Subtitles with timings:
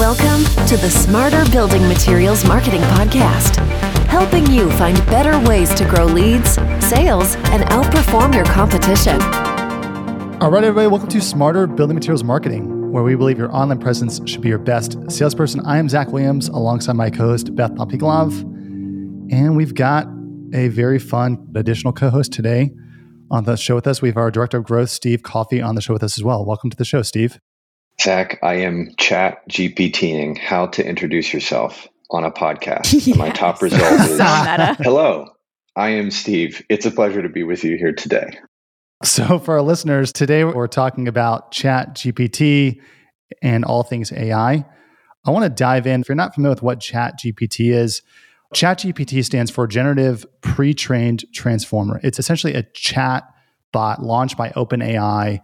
[0.00, 3.56] Welcome to the Smarter Building Materials Marketing Podcast,
[4.06, 9.20] helping you find better ways to grow leads, sales, and outperform your competition.
[10.40, 14.22] All right, everybody, welcome to Smarter Building Materials Marketing, where we believe your online presence
[14.24, 15.60] should be your best salesperson.
[15.66, 18.40] I am Zach Williams alongside my co host, Beth Pompiklov.
[19.30, 20.06] And we've got
[20.54, 22.70] a very fun additional co host today
[23.30, 24.00] on the show with us.
[24.00, 26.46] We have our Director of Growth, Steve Coffee, on the show with us as well.
[26.46, 27.38] Welcome to the show, Steve.
[28.00, 32.92] Zach, I am chat GPTing how to introduce yourself on a podcast.
[33.06, 33.16] yes.
[33.16, 34.18] My top result is
[34.78, 35.28] Hello,
[35.76, 36.64] I am Steve.
[36.70, 38.38] It's a pleasure to be with you here today.
[39.02, 42.80] So, for our listeners, today we're talking about Chat GPT
[43.42, 44.64] and all things AI.
[45.26, 46.00] I want to dive in.
[46.00, 48.00] If you're not familiar with what Chat GPT is,
[48.54, 52.00] Chat GPT stands for Generative Pre Trained Transformer.
[52.02, 53.24] It's essentially a chat
[53.72, 55.40] bot launched by OpenAI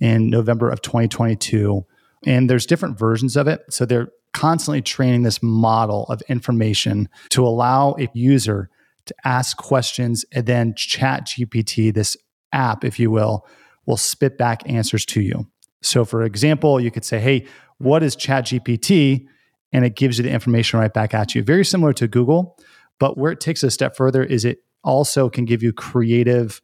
[0.00, 1.86] in November of 2022
[2.26, 3.62] and there's different versions of it.
[3.70, 8.70] So they're constantly training this model of information to allow a user
[9.06, 12.16] to ask questions and then chat GPT, this
[12.52, 13.46] app, if you will,
[13.86, 15.46] will spit back answers to you.
[15.82, 17.46] So for example, you could say, hey,
[17.78, 19.26] what is chat GPT?
[19.72, 21.42] And it gives you the information right back at you.
[21.42, 22.56] Very similar to Google,
[22.98, 26.62] but where it takes a step further is it also can give you creative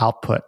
[0.00, 0.42] output.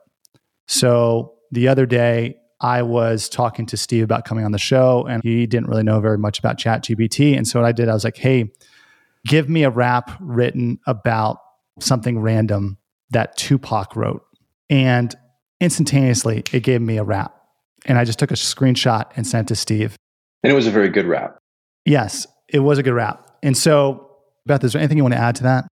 [0.66, 5.22] So the other day, I was talking to Steve about coming on the show, and
[5.22, 7.36] he didn't really know very much about ChatGPT.
[7.36, 8.50] And so what I did, I was like, hey,
[9.26, 11.40] give me a rap written about
[11.78, 12.78] something random
[13.10, 14.24] that Tupac wrote.
[14.70, 15.14] And
[15.60, 17.36] instantaneously, it gave me a rap.
[17.84, 19.94] And I just took a screenshot and sent to Steve.
[20.42, 21.36] And it was a very good rap.
[21.84, 23.30] Yes, it was a good rap.
[23.42, 24.10] And so,
[24.46, 25.66] Beth, is there anything you want to add to that?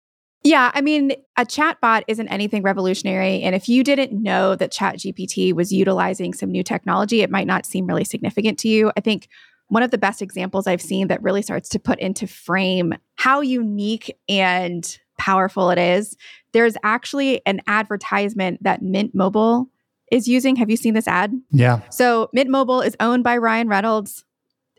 [0.45, 3.43] Yeah, I mean, a chatbot isn't anything revolutionary.
[3.43, 7.65] And if you didn't know that ChatGPT was utilizing some new technology, it might not
[7.65, 8.91] seem really significant to you.
[8.97, 9.29] I think
[9.69, 13.41] one of the best examples I've seen that really starts to put into frame how
[13.41, 16.17] unique and powerful it is.
[16.53, 19.69] There's actually an advertisement that Mint Mobile
[20.11, 20.57] is using.
[20.57, 21.33] Have you seen this ad?
[21.51, 21.81] Yeah.
[21.91, 24.25] So Mint Mobile is owned by Ryan Reynolds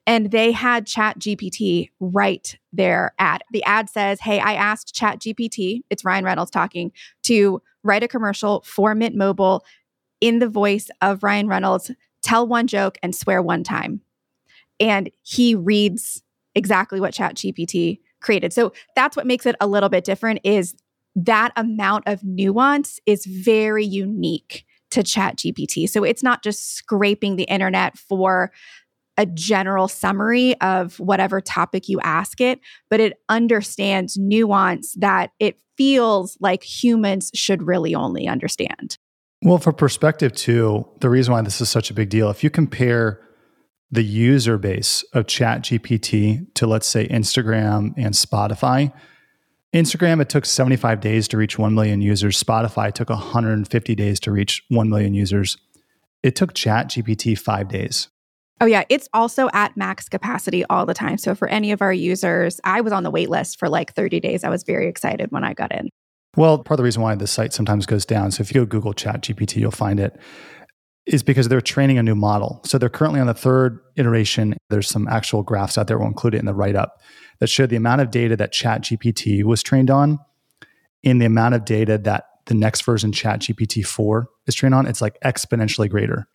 [0.05, 5.19] and they had chat gpt write their ad the ad says hey i asked chat
[5.19, 6.91] gpt it's ryan reynolds talking
[7.21, 9.63] to write a commercial for mint mobile
[10.21, 11.91] in the voice of ryan reynolds
[12.23, 14.01] tell one joke and swear one time.
[14.79, 16.23] And he reads
[16.55, 18.53] exactly what chat gpt created.
[18.53, 20.73] So that's what makes it a little bit different is
[21.15, 27.35] that amount of nuance is very unique to chat gpt so it's not just scraping
[27.35, 28.51] the internet for
[29.17, 32.59] a general summary of whatever topic you ask it,
[32.89, 38.97] but it understands nuance that it feels like humans should really only understand.
[39.41, 42.49] Well, for perspective, too, the reason why this is such a big deal, if you
[42.49, 43.19] compare
[43.91, 48.93] the user base of ChatGPT to, let's say, Instagram and Spotify,
[49.73, 52.41] Instagram, it took 75 days to reach 1 million users.
[52.41, 55.57] Spotify took 150 days to reach 1 million users.
[56.21, 58.07] It took ChatGPT five days.
[58.61, 58.83] Oh, yeah.
[58.89, 61.17] It's also at max capacity all the time.
[61.17, 64.19] So, for any of our users, I was on the wait list for like 30
[64.19, 64.43] days.
[64.43, 65.89] I was very excited when I got in.
[66.35, 68.65] Well, part of the reason why the site sometimes goes down, so if you go
[68.65, 70.17] Google Chat GPT, you'll find it,
[71.05, 72.61] is because they're training a new model.
[72.65, 74.55] So, they're currently on the third iteration.
[74.69, 77.01] There's some actual graphs out there, we'll include it in the write up,
[77.39, 80.19] that show the amount of data that Chat GPT was trained on
[81.03, 84.85] in the amount of data that the next version, Chat GPT 4, is trained on.
[84.85, 86.27] It's like exponentially greater.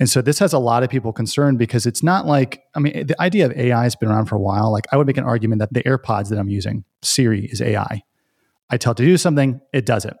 [0.00, 3.06] And so this has a lot of people concerned because it's not like, I mean,
[3.06, 4.72] the idea of AI has been around for a while.
[4.72, 8.02] Like I would make an argument that the AirPods that I'm using, Siri is AI.
[8.70, 10.16] I tell it to do something, it does it.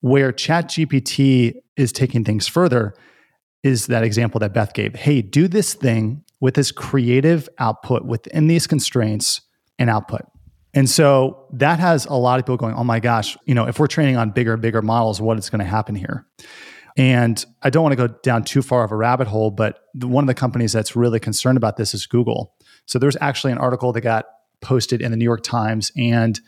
[0.00, 2.94] Where ChatGPT is taking things further
[3.62, 4.94] is that example that Beth gave.
[4.94, 9.40] Hey, do this thing with this creative output within these constraints
[9.78, 10.22] and output.
[10.74, 13.78] And so that has a lot of people going, oh my gosh, you know, if
[13.78, 16.26] we're training on bigger, bigger models, what is going to happen here?
[16.98, 20.24] And I don't want to go down too far of a rabbit hole, but one
[20.24, 22.54] of the companies that's really concerned about this is Google.
[22.86, 24.26] So there's actually an article that got
[24.60, 26.38] posted in the New York Times, and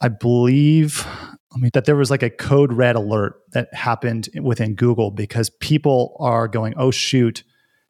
[0.00, 1.06] I believe
[1.52, 5.50] I mean, that there was like a code red alert that happened within Google because
[5.50, 7.42] people are going, oh, shoot,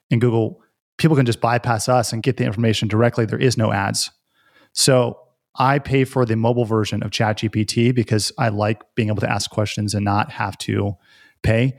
[0.09, 0.63] in Google,
[0.97, 3.27] people can just bypass us and get the information directly.
[3.27, 4.11] There is no ads.
[4.73, 5.19] So
[5.57, 9.51] I pay for the mobile version of ChatGPT because I like being able to ask
[9.51, 10.97] questions and not have to
[11.43, 11.79] pay.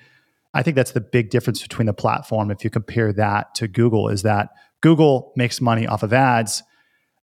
[0.53, 2.51] I think that's the big difference between the platform.
[2.51, 4.49] If you compare that to Google, is that
[4.81, 6.63] Google makes money off of ads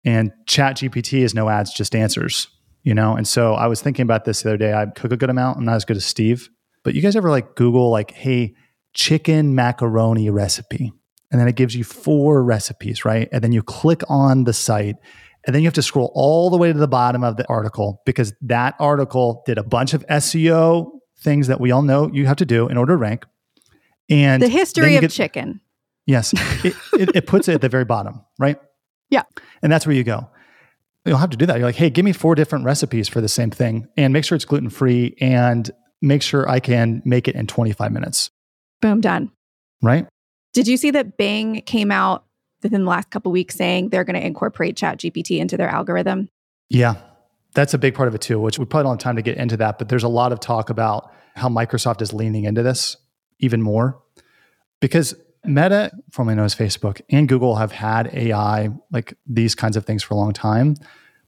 [0.04, 2.48] and Chat GPT is no ads, just answers,
[2.84, 3.16] you know?
[3.16, 4.72] And so I was thinking about this the other day.
[4.72, 5.58] I cook a good amount.
[5.58, 6.48] I'm not as good as Steve,
[6.84, 8.54] but you guys ever like Google, like, hey,
[8.94, 10.92] chicken macaroni recipe?
[11.30, 13.28] and then it gives you four recipes, right?
[13.32, 14.96] And then you click on the site
[15.46, 18.02] and then you have to scroll all the way to the bottom of the article
[18.06, 20.90] because that article did a bunch of SEO
[21.20, 23.26] things that we all know you have to do in order to rank.
[24.08, 25.60] And the history of get, chicken.
[26.06, 26.32] Yes.
[26.64, 28.60] it, it, it puts it at the very bottom, right?
[29.10, 29.22] Yeah.
[29.62, 30.28] And that's where you go.
[31.06, 31.56] You don't have to do that.
[31.56, 34.36] You're like, hey, give me four different recipes for the same thing and make sure
[34.36, 35.70] it's gluten free and
[36.02, 38.30] make sure I can make it in 25 minutes.
[38.82, 39.32] Boom, done.
[39.80, 40.06] Right.
[40.52, 42.26] Did you see that Bing came out
[42.62, 46.28] within the last couple weeks saying they're going to incorporate Chat GPT into their algorithm?
[46.68, 46.96] Yeah,
[47.54, 49.36] that's a big part of it too, which we probably don't have time to get
[49.36, 49.78] into that.
[49.78, 52.96] But there's a lot of talk about how Microsoft is leaning into this
[53.38, 54.00] even more
[54.80, 55.14] because
[55.44, 60.02] Meta, formerly known as Facebook, and Google have had AI, like these kinds of things
[60.02, 60.74] for a long time,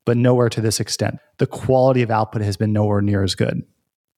[0.04, 1.18] but nowhere to this extent.
[1.38, 3.62] The quality of output has been nowhere near as good.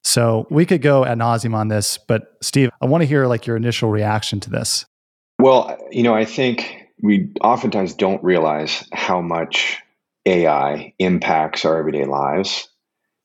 [0.03, 3.47] So we could go ad nauseum on this, but Steve, I want to hear like
[3.47, 4.85] your initial reaction to this.
[5.39, 9.79] Well, you know, I think we oftentimes don't realize how much
[10.25, 12.69] AI impacts our everyday lives.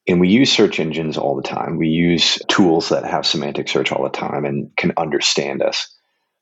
[0.08, 1.76] And we use search engines all the time.
[1.76, 5.86] We use tools that have semantic search all the time and can understand us.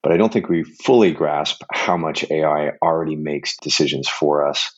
[0.02, 4.70] But I don't think we fully grasp how much AI already makes decisions for us,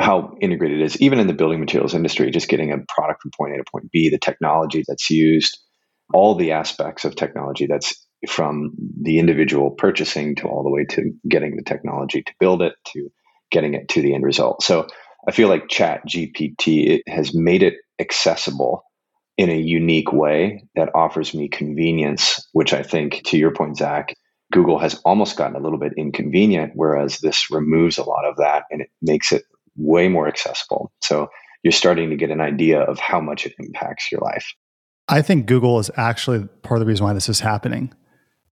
[0.00, 3.30] how integrated it is, even in the building materials industry, just getting a product from
[3.36, 5.58] point A to point B, the technology that's used,
[6.14, 7.94] all the aspects of technology that's
[8.26, 8.72] from
[9.02, 13.10] the individual purchasing to all the way to getting the technology to build it to
[13.50, 14.62] getting it to the end result.
[14.62, 14.86] So
[15.26, 18.84] I feel like Chat GPT has made it accessible
[19.36, 24.14] in a unique way that offers me convenience, which I think, to your point, Zach,
[24.52, 28.64] Google has almost gotten a little bit inconvenient, whereas this removes a lot of that
[28.70, 29.44] and it makes it
[29.76, 30.90] way more accessible.
[31.02, 31.28] So
[31.62, 34.46] you're starting to get an idea of how much it impacts your life.
[35.08, 37.92] I think Google is actually part of the reason why this is happening.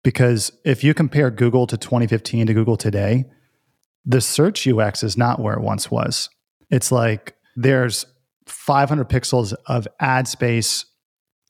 [0.02, 3.24] Because if you compare Google to 2015 to Google today,
[4.04, 6.28] the search UX is not where it once was.
[6.70, 8.06] It's like there's
[8.46, 10.84] 500 pixels of ad space,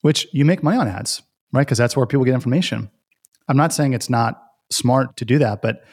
[0.02, 1.22] which you make money on ads,
[1.52, 1.62] right?
[1.62, 2.90] Because that's where people get information.
[3.48, 4.40] I'm not saying it's not
[4.70, 5.84] smart to do that, but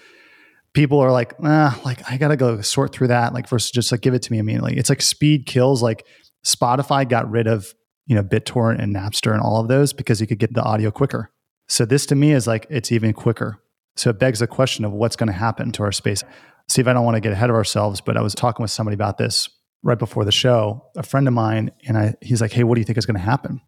[0.73, 4.01] people are like, ah, like I gotta go sort through that, like versus just like
[4.01, 4.77] give it to me immediately.
[4.77, 5.81] It's like speed kills.
[5.81, 6.05] Like
[6.45, 7.73] Spotify got rid of
[8.05, 10.91] you know BitTorrent and Napster and all of those because you could get the audio
[10.91, 11.31] quicker.
[11.67, 13.60] So this to me is like it's even quicker.
[13.95, 16.23] So it begs the question of what's going to happen to our space.
[16.67, 18.95] Steve, I don't want to get ahead of ourselves, but I was talking with somebody
[18.95, 19.49] about this
[19.83, 22.81] right before the show, a friend of mine, and I, he's like, Hey, what do
[22.81, 23.61] you think is going to happen?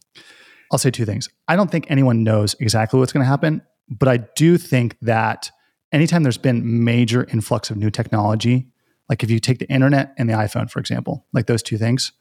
[0.71, 1.29] I'll say two things.
[1.47, 5.51] I don't think anyone knows exactly what's going to happen, but I do think that
[5.91, 8.67] anytime there's been major influx of new technology,
[9.09, 12.11] like if you take the internet and the iPhone, for example, like those two things,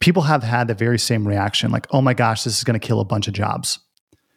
[0.00, 2.86] people have had the very same reaction like, oh my gosh, this is going to
[2.86, 3.78] kill a bunch of jobs.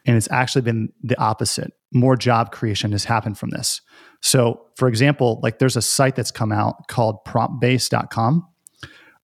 [0.05, 1.73] And it's actually been the opposite.
[1.93, 3.81] More job creation has happened from this.
[4.21, 8.47] So, for example, like there's a site that's come out called promptbase.com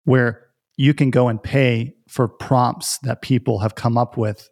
[0.04, 0.42] where
[0.77, 4.50] you can go and pay for prompts that people have come up with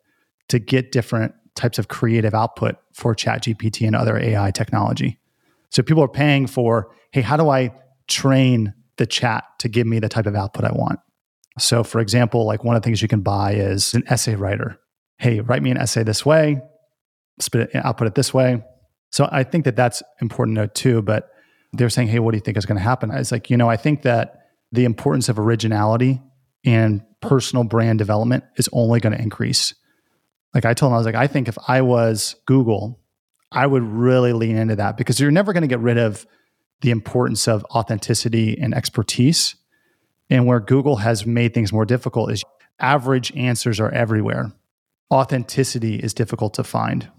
[0.49, 5.19] to get different types of creative output for ChatGPT and other AI technology.
[5.69, 7.71] So people are paying for, hey, how do I
[8.07, 10.99] train the chat to give me the type of output I want?
[11.59, 14.79] So, for example, like one of the things you can buy is an essay writer
[15.17, 16.61] hey, write me an essay this way,
[17.39, 18.63] spit it, output it this way.
[19.11, 21.01] So I think that that's important note too.
[21.01, 21.29] But
[21.73, 23.11] they're saying, hey, what do you think is going to happen?
[23.11, 26.21] I was like, you know, I think that the importance of originality
[26.65, 29.73] and personal brand development is only going to increase.
[30.53, 32.99] Like I told him, I was like, I think if I was Google,
[33.51, 36.25] I would really lean into that because you're never going to get rid of
[36.81, 39.55] the importance of authenticity and expertise.
[40.29, 42.43] And where Google has made things more difficult is
[42.79, 44.51] average answers are everywhere
[45.13, 47.09] authenticity is difficult to find.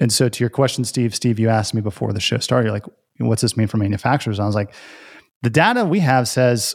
[0.00, 2.84] And so, to your question, Steve, Steve, you asked me before the show started, like,
[3.18, 4.38] what's this mean for manufacturers?
[4.38, 4.74] And I was like,
[5.42, 6.74] the data we have says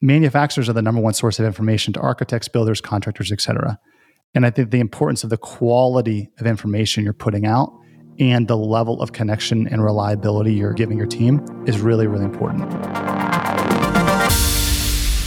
[0.00, 3.78] manufacturers are the number one source of information to architects, builders, contractors, et cetera.
[4.34, 7.72] And I think the importance of the quality of information you're putting out
[8.18, 12.70] and the level of connection and reliability you're giving your team is really, really important.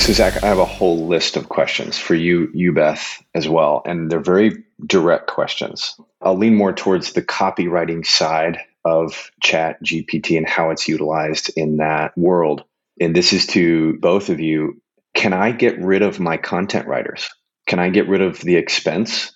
[0.02, 3.84] So, Zach, I have a whole list of questions for you, you, Beth, as well.
[3.86, 5.96] And they're very direct questions.
[6.22, 11.78] I'll lean more towards the copywriting side of Chat GPT and how it's utilized in
[11.78, 12.64] that world.
[13.00, 14.82] And this is to both of you.
[15.14, 17.30] Can I get rid of my content writers?
[17.68, 19.32] Can I get rid of the expense?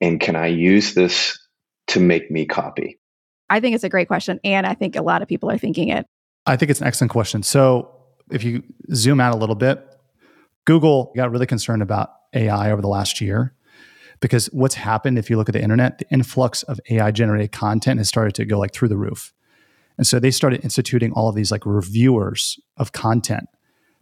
[0.00, 1.38] And can I use this
[1.88, 2.98] to make me copy?
[3.50, 4.40] I think it's a great question.
[4.44, 6.06] And I think a lot of people are thinking it.
[6.46, 7.42] I think it's an excellent question.
[7.42, 7.90] So,
[8.30, 8.62] if you
[8.94, 9.86] zoom out a little bit,
[10.64, 13.54] Google got really concerned about AI over the last year
[14.24, 17.98] because what's happened if you look at the internet, the influx of AI generated content
[17.98, 19.34] has started to go like through the roof.
[19.98, 23.44] And so they started instituting all of these like reviewers of content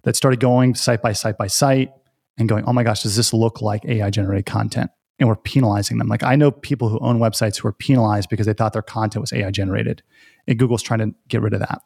[0.04, 1.90] that started going site by site by site
[2.38, 4.92] and going, oh my gosh, does this look like AI generated content?
[5.18, 6.06] And we're penalizing them.
[6.06, 9.22] Like I know people who own websites who are penalized because they thought their content
[9.22, 10.04] was AI generated.
[10.46, 11.82] And Google's trying to get rid of that.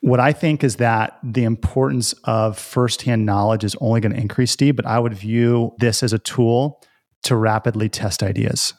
[0.00, 4.52] What I think is that the importance of firsthand knowledge is only going to increase,
[4.52, 6.80] Steve, but I would view this as a tool
[7.24, 8.74] to rapidly test ideas.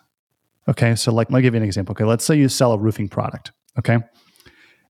[0.68, 0.96] Okay.
[0.96, 1.94] So, like, let me give you an example.
[1.94, 2.04] Okay.
[2.04, 3.52] Let's say you sell a roofing product.
[3.80, 3.98] Okay.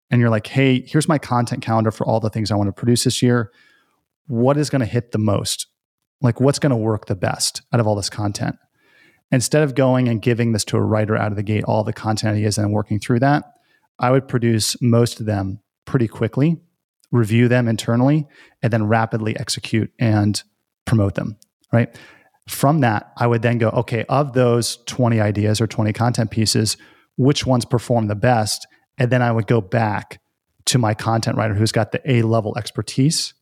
[0.09, 2.73] And you're like, hey, here's my content calendar for all the things I want to
[2.73, 3.51] produce this year.
[4.27, 5.67] What is going to hit the most?
[6.21, 8.55] Like, what's going to work the best out of all this content?
[9.31, 11.93] Instead of going and giving this to a writer out of the gate, all the
[11.93, 13.43] content ideas and working through that,
[13.99, 16.57] I would produce most of them pretty quickly,
[17.11, 18.25] review them internally,
[18.61, 20.41] and then rapidly execute and
[20.85, 21.37] promote them.
[21.73, 21.93] Right.
[22.47, 26.77] From that, I would then go, okay, of those 20 ideas or 20 content pieces,
[27.17, 28.65] which ones perform the best?
[28.97, 30.21] And then I would go back
[30.65, 33.33] to my content writer who's got the A level expertise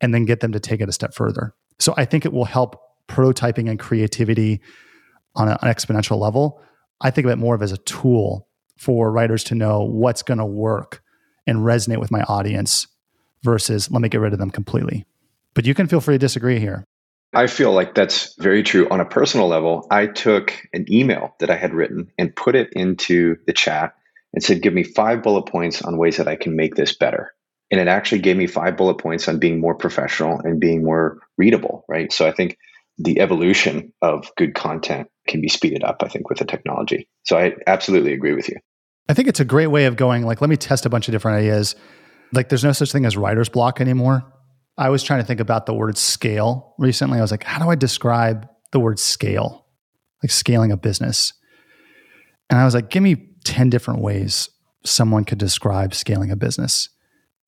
[0.00, 1.54] and then get them to take it a step further.
[1.78, 4.60] So I think it will help prototyping and creativity
[5.34, 6.60] on an exponential level.
[7.00, 10.38] I think of it more of as a tool for writers to know what's going
[10.38, 11.02] to work
[11.46, 12.86] and resonate with my audience
[13.42, 15.06] versus let me get rid of them completely.
[15.54, 16.84] But you can feel free to disagree here.
[17.34, 18.88] I feel like that's very true.
[18.90, 22.72] On a personal level, I took an email that I had written and put it
[22.72, 23.94] into the chat
[24.32, 27.32] and said, Give me five bullet points on ways that I can make this better.
[27.70, 31.18] And it actually gave me five bullet points on being more professional and being more
[31.36, 32.10] readable, right?
[32.10, 32.56] So I think
[32.96, 37.08] the evolution of good content can be speeded up, I think, with the technology.
[37.24, 38.56] So I absolutely agree with you.
[39.08, 41.12] I think it's a great way of going, like, let me test a bunch of
[41.12, 41.76] different ideas.
[42.32, 44.24] Like, there's no such thing as writer's block anymore.
[44.78, 47.18] I was trying to think about the word scale recently.
[47.18, 49.66] I was like, how do I describe the word scale?
[50.22, 51.32] Like scaling a business.
[52.48, 54.48] And I was like, give me 10 different ways
[54.84, 56.88] someone could describe scaling a business.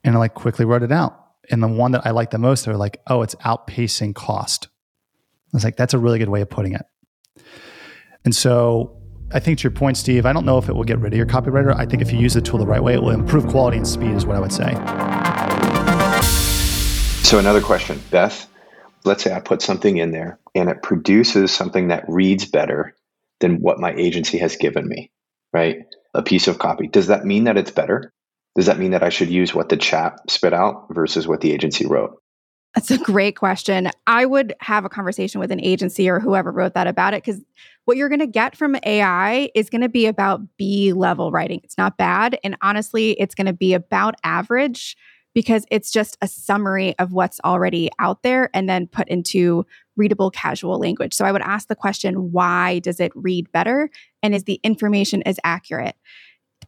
[0.02, 1.16] And I like quickly wrote it out.
[1.50, 4.66] And the one that I like the most, they're like, oh, it's outpacing cost.
[4.66, 6.84] I was like, that's a really good way of putting it.
[8.25, 9.00] And so
[9.32, 11.16] I think to your point, Steve, I don't know if it will get rid of
[11.16, 11.75] your copywriter.
[11.76, 13.87] I think if you use the tool the right way, it will improve quality and
[13.87, 16.50] speed, is what I would say.
[17.30, 18.49] So, another question, Beth.
[19.04, 22.96] Let's say I put something in there and it produces something that reads better
[23.38, 25.12] than what my agency has given me,
[25.52, 25.76] right?
[26.12, 26.88] A piece of copy.
[26.88, 28.12] Does that mean that it's better?
[28.56, 31.52] Does that mean that I should use what the chat spit out versus what the
[31.52, 32.20] agency wrote?
[32.75, 33.90] That's a great question.
[34.08, 37.40] I would have a conversation with an agency or whoever wrote that about it because
[37.84, 41.60] what you're going to get from AI is going to be about B level writing.
[41.62, 42.40] It's not bad.
[42.42, 44.96] And honestly, it's going to be about average
[45.34, 49.64] because it's just a summary of what's already out there and then put into
[49.96, 51.14] readable casual language.
[51.14, 53.90] So I would ask the question why does it read better
[54.22, 55.96] and is the information as accurate?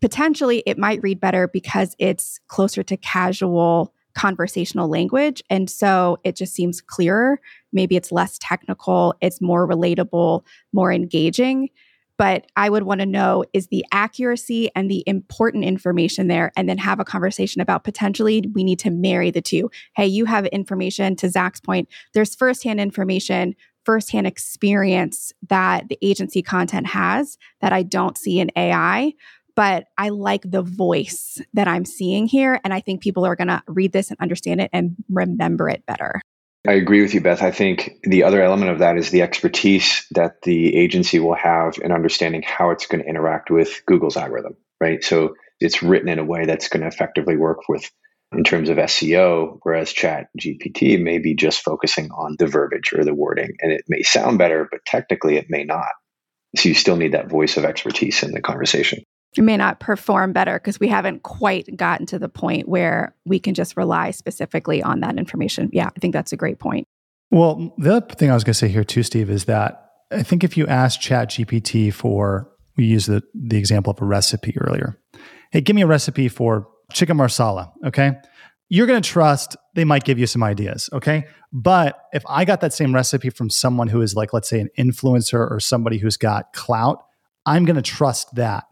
[0.00, 6.36] Potentially it might read better because it's closer to casual conversational language and so it
[6.36, 7.40] just seems clearer.
[7.72, 11.70] Maybe it's less technical, it's more relatable, more engaging
[12.22, 16.68] but I would want to know is the accuracy and the important information there, and
[16.68, 19.72] then have a conversation about potentially we need to marry the two.
[19.96, 26.42] Hey, you have information to Zach's point, there's firsthand information, firsthand experience that the agency
[26.42, 29.14] content has that I don't see in AI.
[29.56, 32.60] But I like the voice that I'm seeing here.
[32.62, 35.84] And I think people are going to read this and understand it and remember it
[35.86, 36.22] better.
[36.66, 37.42] I agree with you, Beth.
[37.42, 41.74] I think the other element of that is the expertise that the agency will have
[41.82, 45.02] in understanding how it's going to interact with Google's algorithm, right?
[45.02, 47.90] So it's written in a way that's going to effectively work with
[48.32, 53.04] in terms of SEO, whereas Chat GPT may be just focusing on the verbiage or
[53.04, 53.50] the wording.
[53.60, 55.90] And it may sound better, but technically it may not.
[56.56, 59.02] So you still need that voice of expertise in the conversation
[59.40, 63.54] may not perform better because we haven't quite gotten to the point where we can
[63.54, 65.70] just rely specifically on that information.
[65.72, 66.86] Yeah, I think that's a great point.
[67.30, 70.22] Well, the other thing I was going to say here too, Steve, is that I
[70.22, 74.54] think if you ask Chat GPT for, we used the, the example of a recipe
[74.58, 74.98] earlier.
[75.50, 78.12] Hey, give me a recipe for chicken marsala, okay?
[78.68, 81.24] You're going to trust they might give you some ideas, okay?
[81.52, 84.70] But if I got that same recipe from someone who is like, let's say, an
[84.78, 87.02] influencer or somebody who's got clout,
[87.46, 88.64] I'm going to trust that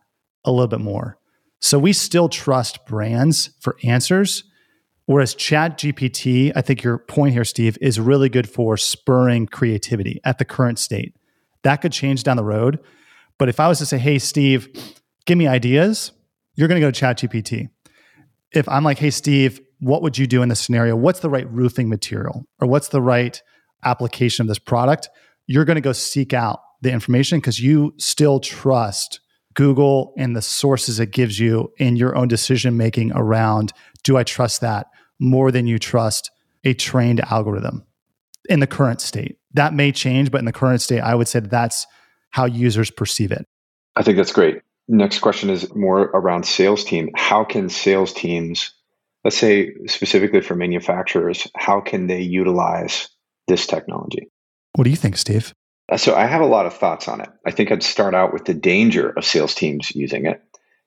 [0.45, 1.19] a little bit more.
[1.61, 4.45] So we still trust brands for answers.
[5.07, 10.21] Whereas Chat GPT, I think your point here, Steve, is really good for spurring creativity
[10.25, 11.17] at the current state.
[11.63, 12.79] That could change down the road.
[13.37, 14.69] But if I was to say, hey, Steve,
[15.27, 16.13] give me ideas,
[16.55, 17.69] you're going to go to Chat GPT.
[18.53, 20.95] If I'm like, hey, Steve, what would you do in this scenario?
[20.95, 23.43] What's the right roofing material or what's the right
[23.85, 25.09] application of this product?
[25.47, 29.21] You're going to go seek out the information because you still trust
[29.55, 34.25] Google and the sources it gives you in your own decision making around do I
[34.25, 34.87] trust that
[35.19, 36.31] more than you trust
[36.65, 37.85] a trained algorithm
[38.49, 39.39] in the current state.
[39.55, 41.87] That may change, but in the current state, I would say that that's
[42.31, 43.45] how users perceive it.
[43.97, 44.63] I think that's great.
[44.89, 47.11] Next question is more around sales team.
[47.15, 48.73] How can sales teams,
[49.25, 53.09] let's say specifically for manufacturers, how can they utilize
[53.47, 54.29] this technology?
[54.75, 55.55] What do you think, Steve?
[55.91, 57.29] Uh, so I have a lot of thoughts on it.
[57.45, 60.41] I think I'd start out with the danger of sales teams using it.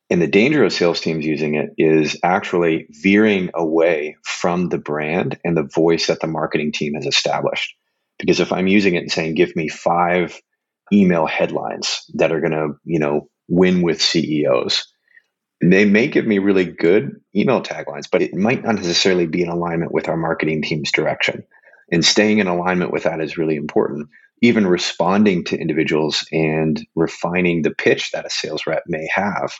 [0.10, 5.39] And the danger of sales teams using it is actually veering away from the brand
[5.43, 7.75] and the voice that the marketing team has established.
[8.19, 10.39] Because if I'm using it and saying, give me five
[10.91, 14.88] email headlines that are going to, you know, win with CEOs,
[15.62, 19.50] they may give me really good email taglines, but it might not necessarily be in
[19.50, 21.43] alignment with our marketing team's direction.
[21.91, 24.10] And staying in alignment with that is really important
[24.43, 29.53] even responding to individuals and refining the pitch that a sales rep may have,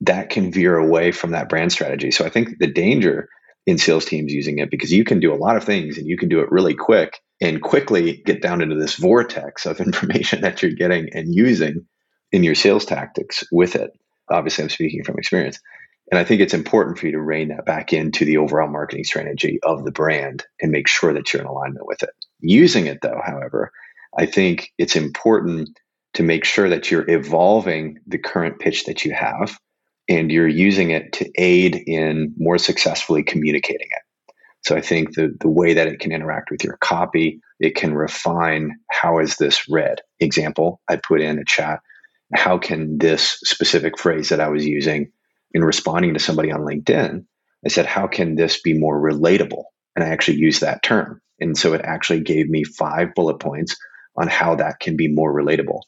[0.00, 2.10] that can veer away from that brand strategy.
[2.10, 3.28] So I think the danger
[3.66, 6.16] in sales teams using it because you can do a lot of things and you
[6.16, 10.62] can do it really quick and quickly get down into this vortex of information that
[10.62, 11.86] you're getting and using
[12.32, 13.90] in your sales tactics with it.
[14.30, 15.60] Obviously, I'm speaking from experience.
[16.10, 19.04] And I think it's important for you to rein that back into the overall marketing
[19.04, 22.10] strategy of the brand and make sure that you're in alignment with it.
[22.40, 23.70] Using it, though, however,
[24.18, 25.78] I think it's important
[26.14, 29.58] to make sure that you're evolving the current pitch that you have
[30.08, 34.34] and you're using it to aid in more successfully communicating it.
[34.64, 37.94] So I think the, the way that it can interact with your copy, it can
[37.94, 40.00] refine how is this read.
[40.20, 41.80] Example, I put in a chat,
[42.34, 45.10] how can this specific phrase that I was using
[45.54, 47.24] in responding to somebody on LinkedIn,
[47.64, 49.64] I said, how can this be more relatable?
[49.94, 51.20] And I actually used that term.
[51.40, 53.76] And so it actually gave me five bullet points
[54.16, 55.80] on how that can be more relatable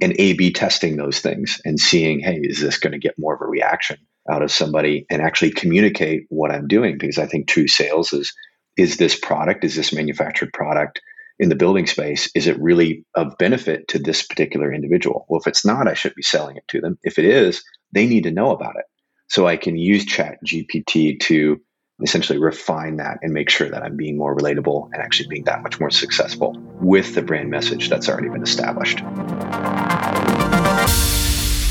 [0.00, 3.34] and A B testing those things and seeing, hey, is this going to get more
[3.34, 3.98] of a reaction
[4.30, 6.98] out of somebody and actually communicate what I'm doing?
[6.98, 8.32] Because I think true sales is
[8.76, 11.00] is this product, is this manufactured product
[11.40, 15.26] in the building space, is it really of benefit to this particular individual?
[15.28, 16.98] Well, if it's not, I should be selling it to them.
[17.02, 17.62] If it is,
[17.92, 18.84] they need to know about it.
[19.28, 21.60] So I can use Chat GPT to
[22.02, 25.62] essentially refine that and make sure that I'm being more relatable and actually being that
[25.62, 29.02] much more successful with the brand message that's already been established.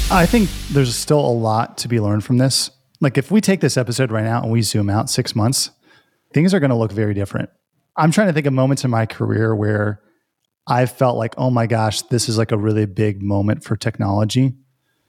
[0.10, 2.72] I think there's still a lot to be learned from this.
[3.00, 5.70] Like, if we take this episode right now and we zoom out six months,
[6.34, 7.50] things are going to look very different.
[7.96, 10.02] I'm trying to think of moments in my career where
[10.68, 14.56] I felt like, oh my gosh, this is like a really big moment for technology,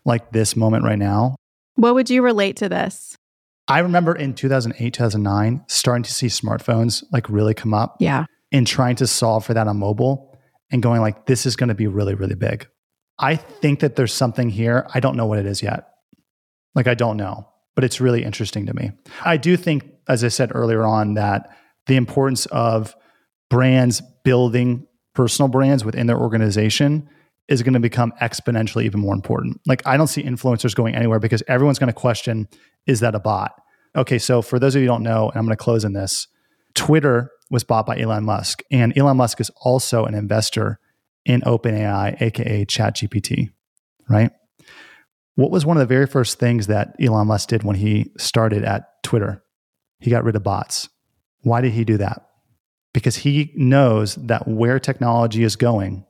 [0.05, 1.37] like this moment right now.
[1.75, 3.17] What would you relate to this?
[3.69, 7.97] I remember in 2008, 2009, starting to see smartphones like really come up.
[8.01, 8.25] Yeah.
[8.51, 10.35] And trying to solve for that on mobile
[10.73, 12.67] and going like, this is going to be really, really big.
[13.19, 14.87] I think that there's something here.
[14.95, 15.89] I don't know what it is yet.
[16.75, 18.93] Like, I don't know, but it's really interesting to me.
[19.23, 21.51] I do think, as I said earlier on, that
[21.87, 22.97] the importance of
[23.51, 27.09] brands building personal brands within their organization
[27.49, 29.61] is going to become exponentially even more important.
[29.67, 32.49] Like, I don't see influencers going anywhere because everyone's going to question
[32.87, 33.53] is that a bot?
[33.97, 35.93] Okay, so for those of you who don't know, and I'm going to close in
[35.93, 36.29] this,
[36.75, 40.79] Twitter was bought by Elon Musk, and Elon Musk is also an investor
[41.25, 43.51] in OpenAI, aka ChatGPT,
[44.09, 44.31] right?
[45.35, 48.65] What was one of the very first things that Elon Musk did when he started
[48.65, 49.43] at Twitter?
[50.01, 50.89] He got rid of bots.
[51.43, 52.27] Why did he do that?
[52.93, 56.05] Because he knows that where technology is going,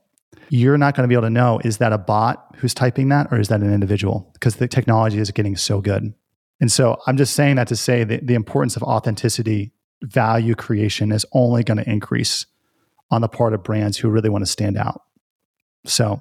[0.51, 3.29] you're not going to be able to know is that a bot who's typing that
[3.31, 4.31] or is that an individual?
[4.35, 6.13] Because the technology is getting so good.
[6.61, 11.13] And so I'm just saying that to say that the importance of authenticity, value creation
[11.13, 12.47] is only going to increase
[13.11, 15.03] on the part of brands who really want to stand out.
[15.85, 16.21] So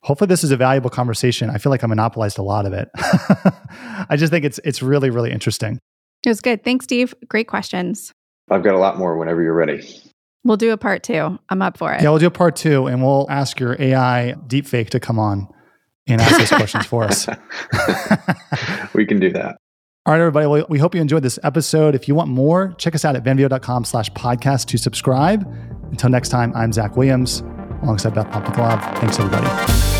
[0.00, 1.50] hopefully this is a valuable conversation.
[1.50, 2.88] I feel like I monopolized a lot of it.
[2.96, 5.78] I just think it's it's really, really interesting.
[6.24, 6.64] It was good.
[6.64, 7.14] Thanks, Steve.
[7.28, 8.12] Great questions.
[8.50, 9.86] I've got a lot more whenever you're ready.
[10.44, 11.38] We'll do a part two.
[11.48, 12.02] I'm up for it.
[12.02, 15.48] Yeah, we'll do a part two and we'll ask your AI deepfake to come on
[16.06, 17.26] and ask those questions for us.
[18.94, 19.56] we can do that.
[20.06, 20.46] All right, everybody.
[20.46, 21.94] Well, we hope you enjoyed this episode.
[21.94, 25.50] If you want more, check us out at venveo.com slash podcast to subscribe.
[25.90, 27.40] Until next time, I'm Zach Williams
[27.82, 28.98] alongside Beth Popikalov.
[28.98, 29.93] Thanks, everybody.